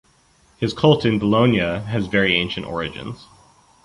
His 0.57 0.73
cult 0.73 1.05
in 1.05 1.19
Bologna 1.19 1.59
has 1.59 2.07
very 2.07 2.35
ancient 2.35 2.65
origins. 2.65 3.27